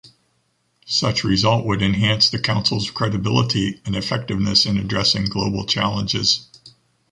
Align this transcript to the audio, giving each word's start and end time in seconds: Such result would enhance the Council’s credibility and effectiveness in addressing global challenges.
Such 0.87 1.23
result 1.23 1.63
would 1.67 1.83
enhance 1.83 2.31
the 2.31 2.39
Council’s 2.39 2.89
credibility 2.89 3.79
and 3.85 3.95
effectiveness 3.95 4.65
in 4.65 4.77
addressing 4.77 5.25
global 5.25 5.63
challenges. 5.67 6.47